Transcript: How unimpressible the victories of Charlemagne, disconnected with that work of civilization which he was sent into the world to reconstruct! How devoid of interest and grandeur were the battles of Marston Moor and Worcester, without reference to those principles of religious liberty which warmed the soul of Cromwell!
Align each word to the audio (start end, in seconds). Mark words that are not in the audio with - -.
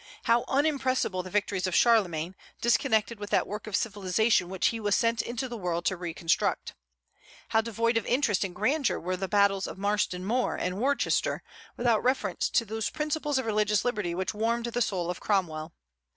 How 0.23 0.45
unimpressible 0.47 1.21
the 1.23 1.29
victories 1.29 1.67
of 1.67 1.75
Charlemagne, 1.75 2.33
disconnected 2.59 3.19
with 3.19 3.29
that 3.29 3.45
work 3.45 3.67
of 3.67 3.75
civilization 3.75 4.49
which 4.49 4.69
he 4.69 4.79
was 4.79 4.95
sent 4.95 5.21
into 5.21 5.47
the 5.47 5.55
world 5.55 5.85
to 5.85 5.95
reconstruct! 5.95 6.73
How 7.49 7.61
devoid 7.61 7.97
of 7.97 8.05
interest 8.07 8.43
and 8.43 8.55
grandeur 8.55 8.99
were 8.99 9.15
the 9.15 9.27
battles 9.27 9.67
of 9.67 9.77
Marston 9.77 10.25
Moor 10.25 10.55
and 10.55 10.81
Worcester, 10.81 11.43
without 11.77 12.03
reference 12.03 12.49
to 12.49 12.65
those 12.65 12.89
principles 12.89 13.37
of 13.37 13.45
religious 13.45 13.85
liberty 13.85 14.15
which 14.15 14.33
warmed 14.33 14.65
the 14.65 14.81
soul 14.81 15.11
of 15.11 15.19
Cromwell! 15.19 15.71